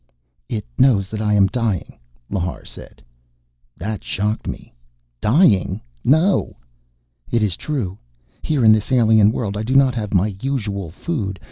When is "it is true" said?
7.29-7.99